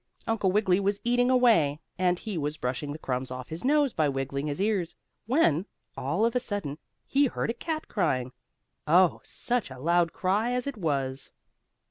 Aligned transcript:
Uncle 0.25 0.51
Wiggily 0.51 0.79
was 0.79 0.99
eating 1.03 1.29
away, 1.29 1.79
and 1.95 2.17
he 2.17 2.35
was 2.35 2.57
brushing 2.57 2.91
the 2.91 2.97
crumbs 2.97 3.29
off 3.29 3.49
his 3.49 3.63
nose 3.63 3.93
by 3.93 4.09
wiggling 4.09 4.47
his 4.47 4.59
ears, 4.59 4.95
when, 5.27 5.63
all 5.95 6.25
of 6.25 6.35
a 6.35 6.39
sudden, 6.39 6.79
he 7.05 7.27
heard 7.27 7.51
a 7.51 7.53
cat 7.53 7.87
crying. 7.87 8.31
Oh, 8.87 9.21
such 9.23 9.69
a 9.69 9.77
loud 9.77 10.11
cry 10.11 10.53
as 10.53 10.65
it 10.65 10.75
was! 10.75 11.31